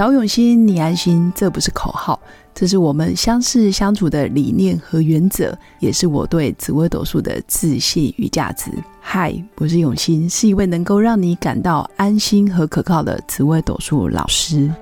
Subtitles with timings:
[0.00, 2.18] 找永新，你安心，这不是口号，
[2.54, 8.70] 这是我们相识相处的理念和原则，也是我对紫微斗数的自信与价值。
[8.98, 14.72] 嗨，我是永新，是一位能够让你感到安心和可靠的紫微斗数老师。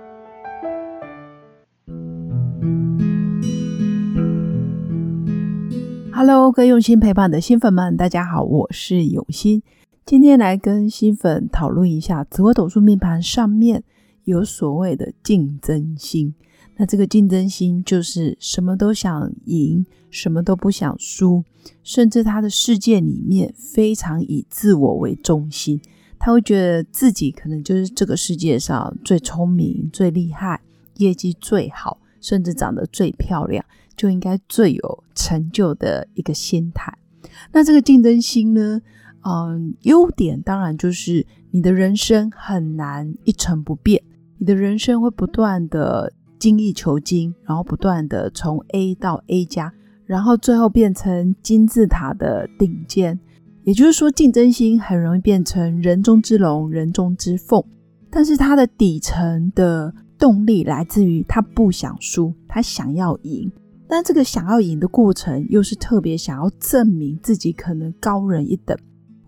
[6.12, 9.64] Hello，各位用心陪伴的新粉们，大家好，我是永新，
[10.06, 13.82] 今天来跟新粉讨论一下紫微斗数命盘上面。
[14.28, 16.34] 有所谓的竞争心，
[16.76, 21.42] 那这个竞争心就是什么都想赢，什么都不想输，
[21.82, 25.80] 甚至他的世界里面非常以自我为中心，
[26.18, 30.60] 他会觉得自己可能就是这个世界上最聪明、最厉害、
[30.96, 33.64] 业绩最好，甚至长得最漂亮，
[33.96, 36.92] 就应该最有成就的一个心态。
[37.50, 38.82] 那这个竞争心呢？
[39.22, 44.00] 嗯，优点当然就是你的人生很难一成不变。
[44.38, 49.72] 你的人生会不断的精益求精，然后不断的从 A 到 A 加，
[50.06, 53.18] 然后最后变成金字塔的顶尖。
[53.64, 57.62] 也就是说，竞争心很容易变成人中之龙、人中之凤。
[58.10, 63.50] 但是它的底层的动力来自于他不想输，他想要赢。
[63.86, 68.74] 但这个想要赢的过程，又是特别想要证明自己可能高人一等。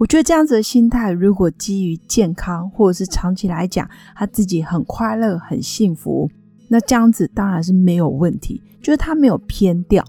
[0.00, 6.26] 我觉得这样子的心态，如果基于健康，或者是长期来讲，他自己很快乐、很幸福，
[6.68, 8.62] 那这样子当然是没有问题。
[8.80, 10.02] 就是他没有偏掉，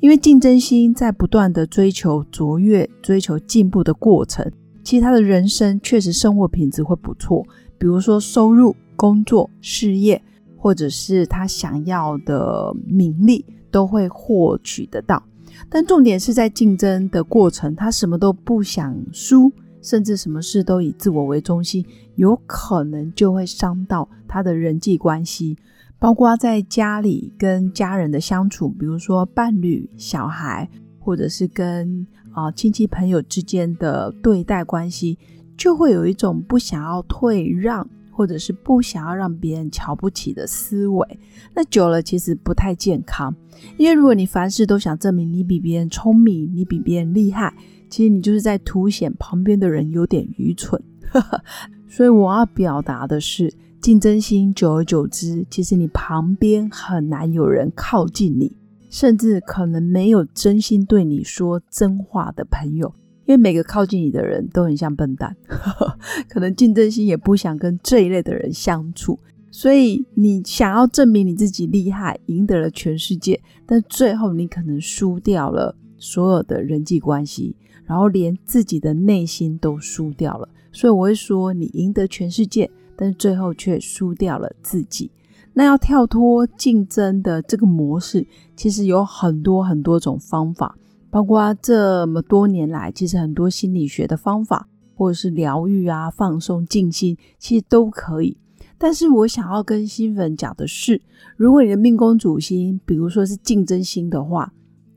[0.00, 4.52] 因为竞争心在不断的追求卓越、追求进步的过程，
[4.84, 7.42] 其实他的人生确实生活品质会不错。
[7.78, 10.22] 比如说收入、工作、事业，
[10.58, 15.22] 或者是他想要的名利，都会获取得到。
[15.68, 21.84] 但重点是在竞争的过程，他什么都不想输，甚至什么事都以自我为中心，
[22.16, 25.56] 有可能就会伤到他的人际关系，
[25.98, 30.68] 包括在家里跟家人的相处，比如说伴侣、小孩，
[30.98, 35.18] 或者是跟啊亲戚朋友之间的对待关系，
[35.56, 37.88] 就会有一种不想要退让。
[38.18, 41.20] 或者是不想要让别人瞧不起的思维，
[41.54, 43.32] 那久了其实不太健康。
[43.76, 47.54] 因为如果你凡事都想证明你比别人聪明，你比别人厉害，
[47.88, 50.82] 其实你就是在凸显旁边的人有点愚蠢。
[51.86, 58.56] 所以我要表达的是，竞争心久而久之，其实你旁边很难有人靠近你，
[58.90, 62.92] 甚至可能没有真心对你说真话的朋友。
[63.28, 65.36] 因为每个靠近你的人都很像笨蛋，
[66.30, 69.18] 可能竞争心也不想跟这一类的人相处，
[69.50, 80.48] 所以你想要证明你自己厉害，赢得了全世界，但最后你可能输掉了所有的人际关系，然后连自己的内心都输掉了。
[80.72, 85.10] 所以我会说，你赢得全世界，但最后却输掉了自己。
[85.52, 90.77] 那要跳脱竞争的这个模式，其实有很多很多种方法。
[91.10, 98.36] 包括这么多年来，其实很多心理学的方法，或者是疗愈啊、放松、静心，其实都可以。
[98.76, 101.00] 但是我想要跟新粉讲的是，
[101.36, 104.52] 如果你的命宫主星，比如说是竞争心的话，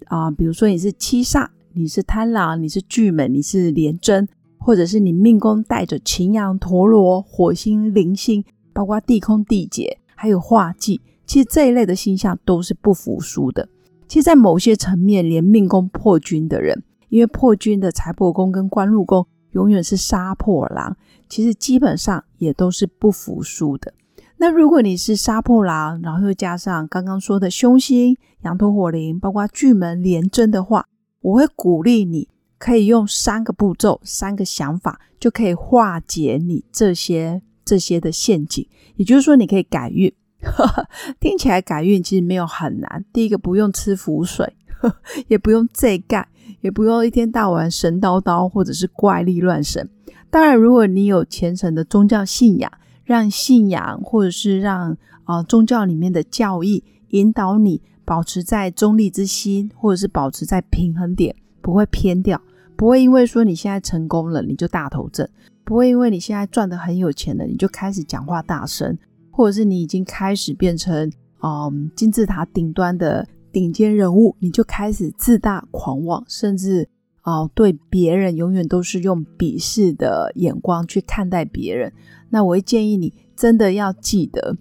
[0.06, 4.28] 啊，比如说你是七煞，你是贪狼，你是巨门，你是廉贞，
[4.60, 13.68] 或者是你命宫带着擎羊、陀罗、火星、铃星，包括地空、地劫，还有化忌，其实这一类的星象都是不服输的。
[14.12, 20.98] 其实，在某些层面，连命宫破军的人，因为破军的财帛宫跟官禄宫永远是杀破狼，
[21.30, 23.94] 其实基本上也都是不服输的。
[24.36, 30.86] 那如果你是杀破狼，然后又加上刚刚说的凶星、羊驼、火灵，包括巨门连贞的话，
[31.22, 32.28] 我会鼓励你
[32.58, 38.68] 可以用三个步骤、三个想法，就可以化解你这些这些的陷阱。
[38.98, 40.14] 也就是说，你可以改运。
[41.20, 43.06] 听起来改运其实没有很难。
[43.14, 44.56] 第一个不用吃符水，
[45.28, 46.28] 也不用这盖，
[46.62, 49.90] 也不用一天到晚神叨叨或者是怪力乱神。
[50.30, 52.72] 当然，如果你有虔诚的宗教信仰，
[53.04, 62.42] 让信仰或者是让啊宗教里面的教义引导你保持在中立之心，或者是保持在平衡点，不会偏掉，
[62.76, 65.28] 不会因为说你现在成功了你就大头症，
[65.64, 68.98] 不会因为你现在赚的很有钱了你就开始讲话大声。
[69.32, 71.12] 或者是你已经开始变成
[71.42, 76.88] 嗯金字塔顶端的顶尖人物，你就开始自大狂妄，甚至
[77.22, 81.92] 啊对别人永远都是用鄙视的眼光去看待别人。
[82.30, 84.58] 那我会建议你真的要记得，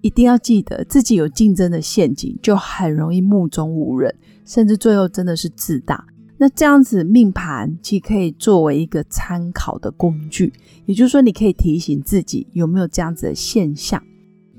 [0.00, 4.14] 一定要记得自己有竞争的陷阱，就很容易目中无人，
[4.44, 6.06] 甚至最后真的是自大。
[6.40, 10.52] 那这样子命盘其实可以作为一个参考的工具，
[10.86, 14.00] 也就是说，你可以提醒自己有没有这样子的现象。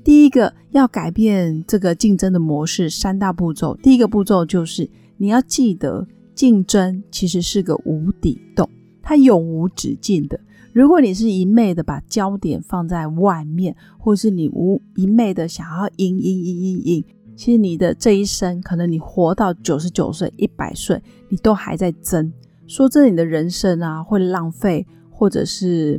[0.04, 3.76] 第一个要改变这个竞争的模式，三大步骤。
[3.82, 8.68] 第一个步骤就是你要记得，竞争其实是个无底洞，
[9.02, 10.38] 它永无止境的。
[10.72, 17.04] 如果你是一昧的把焦点放在外面，或是你无一昧的想要赢赢赢赢赢，
[17.40, 22.30] 其实你的这一生，可能你活到九十九岁、一百岁，你都还在争。
[22.66, 25.98] 说真的，你的人生啊，会浪费，或者是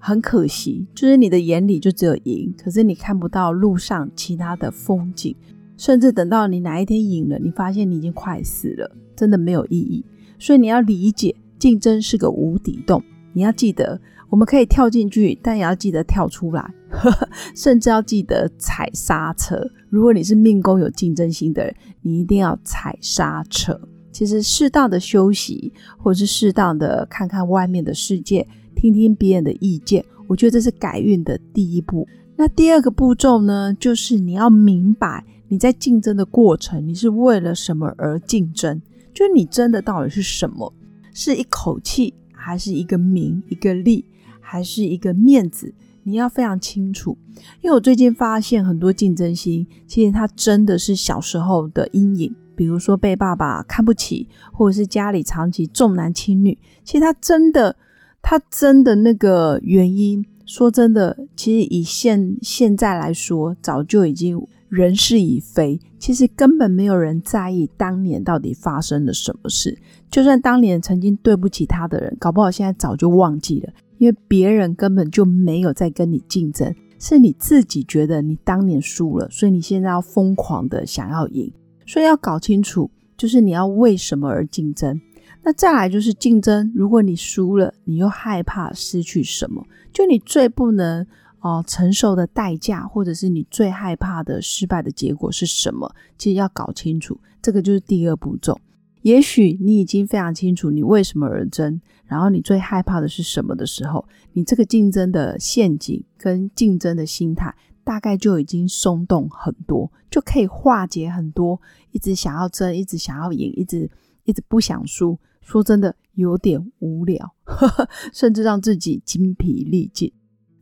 [0.00, 5.36] 很可惜，就是你的眼里就只有赢，可是你看不到路上其他的风景，
[5.76, 10.04] 甚至等到你哪一天赢了，你发现你已经快死了，真的没有意义。
[10.36, 13.00] 所以你要理解，竞争是个无底洞。
[13.34, 14.00] 你要记得，
[14.32, 16.74] 我们可以跳进去，但也要记得跳出来，
[17.54, 19.62] 甚至要记得踩刹车。
[19.90, 23.78] 如果你是命宫有竞争心的人，你一定要踩刹车。
[24.10, 32.08] 其实适当的休息，或者是适当的看看外面的世界，听听别人的意见，我觉得这是改运的第一步。
[32.34, 38.80] 那第二个步骤呢，就是你要明白你在竞争的过程，你是为了什么而竞争？
[39.12, 40.72] 就是你争的到底是什么？
[41.12, 42.14] 是一口气？
[42.34, 44.04] 还是一个名，一个利，
[44.52, 45.72] 还是一个面子，
[46.02, 47.16] 你要非常清楚。
[47.62, 56.58] 因为我最近发现很多竞争心，其实他真的是小时候的阴影，比如说被爸爸看不起，或者是家里长期重男轻女。
[56.84, 57.74] 其实他真的，
[58.20, 64.46] 他真的那个原因，说真的，其实以现现在来说，早就已经。
[64.68, 69.76] 人事已非，其实根本没有人在意当年到底发生了什么事。
[70.10, 73.70] 就算当年曾经对不起他的人，搞不好现在早就忘记了，
[74.02, 81.52] 因为别人根本就没有在跟你竞争，是你自己觉得你当年输了，所以你现在要疯狂的想要赢。
[81.86, 85.00] 所以要搞清楚，就是你要为什么而竞争。
[85.44, 89.64] 那再来就是竞争，如果你输了，你又害怕失去什么？
[89.92, 91.06] 就你最不能。
[91.38, 95.92] 哦，承受的代价，或者是你最害怕的失败的结果是什么？
[96.18, 98.56] 其实要搞清楚，这个就是第二步骤。
[99.02, 107.54] 也许你已经非常清楚你为什么而争，然后你最害怕的是什么的时候，你这个竞争的陷阱跟竞争的心态，
[107.84, 111.60] 大概就已经松动很多，就可以化解很多
[111.90, 113.90] 一直想要争、一直想要赢、一直
[114.24, 115.18] 一直不想输。
[115.40, 120.12] 说真的，有点无聊，呵 呵甚至让自己精疲力尽。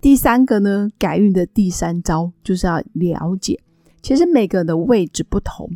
[0.01, 3.61] 第三个呢，改运的第三招就是要了解，
[4.01, 5.71] 其实每个人的位置不同。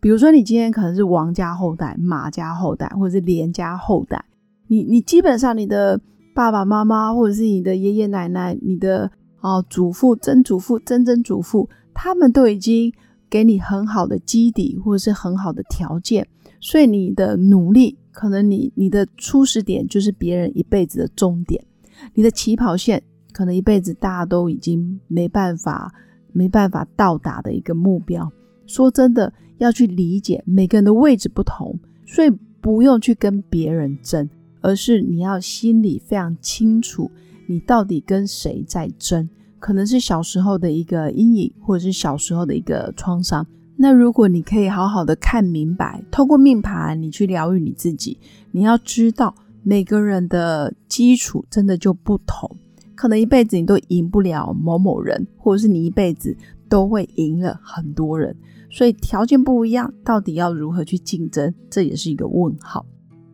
[0.00, 4.24] 比如说，你今天可能是王家后代、马家后代，或者是连家后代，
[4.66, 6.00] 你你基本上你的
[6.34, 9.10] 爸爸妈妈，或者是你的爷爷奶奶、你的
[9.40, 12.92] 哦祖父、曾祖父、曾曾祖父，他们都已经
[13.28, 16.26] 给你很好的基底，或者是很好的条件，
[16.60, 21.64] 所以你的努力，可能你你的初始点就是别人一辈子的终点，
[22.14, 23.02] 你的起跑线。
[23.30, 25.94] 可能一辈子大家都已经没办法、
[26.32, 28.28] 没办法到达的一个目标。
[28.68, 31.76] 说真的，要去理解每个人的位置不同，
[32.06, 32.30] 所以
[32.60, 34.28] 不用去跟别人争，
[34.60, 37.10] 而是你要心里非常清楚，
[37.46, 39.28] 你到底跟谁在争。
[39.58, 43.44] 可能是小时候的一个阴影，或者是小时候的一个创伤。
[43.76, 48.18] 那如果你可以好好的看明白，透过命盘你去疗愈你自己，
[48.52, 52.48] 你要知道每个人的基础真的就不同。
[52.94, 56.36] 可能一辈子你都赢不了某某人，或者是你一辈子
[56.68, 58.36] 都会赢了很多人，
[58.70, 62.84] 所以条件不一样，到底要如何去竞争，这也是一个问号。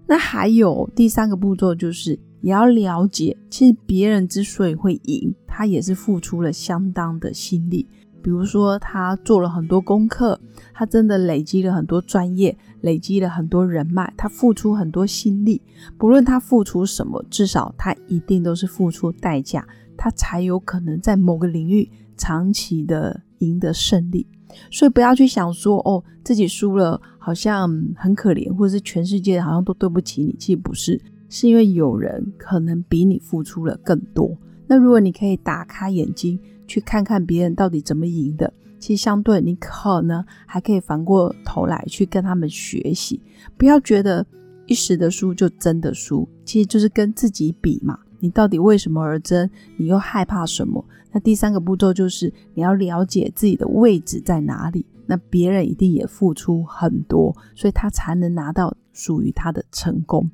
[0.06, 7.88] 那还有第三个步骤，就是也要了解，其实别人之所以会赢，他也是付出了相当的心力。
[8.22, 10.40] 比如说，他做了很多功课，
[10.72, 15.60] 他真的累积了很多专业，累积了很多人脉，他付出很多心力。
[15.98, 24.26] 不论他付出什么，至少他一定都是付出代价，他才有可能在某个领域长期的赢得胜利。
[24.70, 30.34] 所以不要去想说，哦，自己输了好像很可怜，或者是全世界好像都对不起你。
[30.38, 34.37] 其实不是，是因为有人可能比你付出了更多。
[34.66, 36.38] 那如果你可以打开眼睛。
[36.66, 43.20] 去看看别人到底怎么赢的，其实相对你可能还可以反过头来去跟他们学习。
[43.58, 44.26] 不要觉得
[44.64, 47.99] 一时的输就真的输，其实就是跟自己比嘛。
[48.21, 49.49] 你到底为什么而争？
[49.76, 50.85] 你又害怕什么？
[51.12, 54.87] 那第三个步骤就是你要了解自己的位置在哪里。
[55.06, 60.30] 那别人一定也付出很多，所以他才能拿到属于他的成功。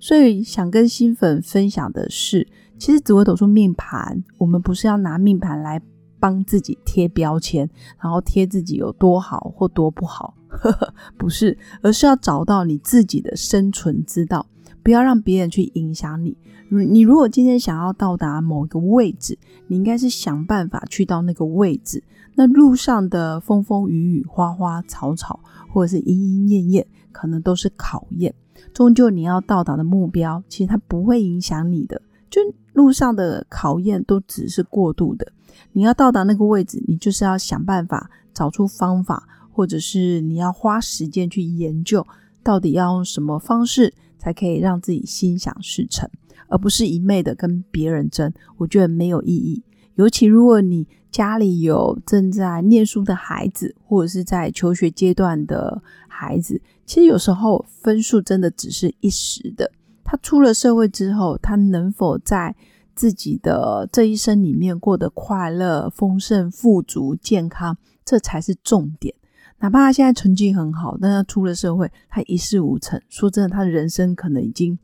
[0.00, 2.46] 所以想跟新粉分享的是。
[2.78, 5.82] 其实紫微斗数命盘，我们不是要拿命盘来
[6.20, 7.68] 帮自己贴标签，
[8.00, 14.46] 然后贴自己有多好或多不好，呵 呵不是，而是要找到你自己的生存之道。
[14.88, 16.34] 不要让别人去影响你。
[16.70, 22.02] 你如果今天想要到达某一个位置，你应该是想办法去到那个位置。
[22.36, 25.40] 那路上的风风雨雨、花花草草，
[25.70, 28.34] 或者是莺莺燕燕，可能都是考验。
[28.72, 32.00] 终究你要到达的目标，其实它不会影响你的。
[32.30, 32.40] 就
[32.72, 35.30] 路上的考验都只是过度的。
[35.72, 42.06] 你要到达那个位置，你就是要想办法找出方法，或者是你要花时间去研究，
[42.42, 46.08] 到底要用什么方式才可以让自己心想事成，
[46.48, 48.32] 而不是一昧的跟别人争。
[48.56, 49.62] 我觉得没有意义。
[49.94, 59.72] 尤其如果你家里有正在念书的孩子，或者是在求学阶段的孩子，其实有时候分数真的只是一时的。
[60.04, 62.54] 他出了社会之后，他能否在
[62.94, 69.14] 自己的这一生里面过得快乐、丰盛、富足、健康，这才是重点。
[69.60, 73.00] 哪怕他现在成绩很好，但他出了社会，他一事无成。
[73.08, 74.78] 说真的，他的人生可能已经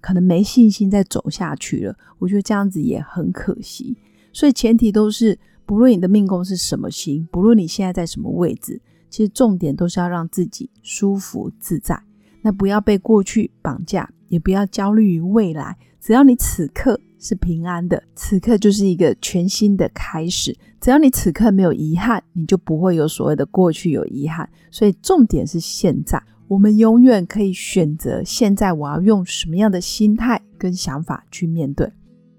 [0.00, 1.96] 可能没信心再走下去了。
[2.18, 3.96] 我觉得这样子也很可惜。
[4.32, 11.98] 所以前提都是，不论你的命宫是什么星，不论你现在在什么位置，其实重点都是要让自己舒服自在。
[12.42, 14.08] 那不要被过去绑架。
[14.28, 20.56] 也不要焦虑于未来，只要你此刻是平安的，此刻就是一个全新的开始。
[20.80, 24.48] 只要你此刻没有遗憾，你就不会有所谓的过去有遗憾。
[24.70, 31.90] 所以重点是现在，我们永远可以选择现在我要用什么样的心态跟想法去面对。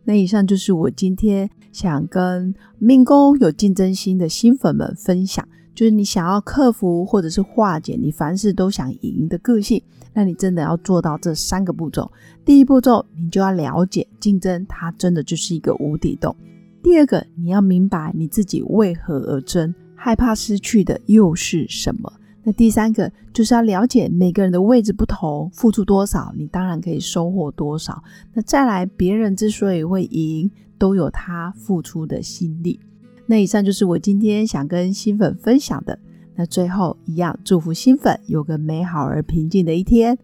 [0.05, 5.47] 那以上就是我今天想跟命宫有竞争心的新粉们分享。
[5.79, 9.81] 就是你想要克服或者是化解你凡事都想赢的个性，
[10.11, 12.11] 那你真的要做到这三个步骤。
[12.43, 16.35] 第一步骤，你就要了解竞争，它真的就是一个无底洞。
[16.83, 22.11] 第二个，你要明白你自己为何而争，害怕失去的又是什么。
[22.43, 28.03] 那第三个，就是要了解每个人的位置不同，付出多少，你当然可以收获多少。
[28.33, 32.81] 那再来，别人之所以会赢，都有他付出的心力。
[33.29, 35.99] 那以上就是我今天想跟新粉分享的。
[36.35, 40.17] 那最后一样，祝福新粉有个美好而平静的一天。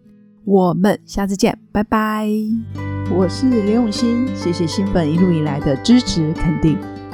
[0.44, 2.28] 我们下次见，拜拜。
[3.14, 6.76] 我是刘永新，谢谢新粉一路以来的支持肯定。